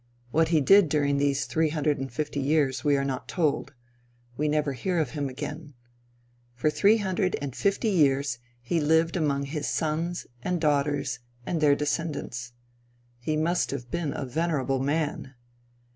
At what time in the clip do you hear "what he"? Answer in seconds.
0.31-0.61